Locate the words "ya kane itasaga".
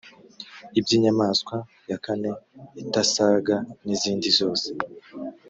1.89-3.55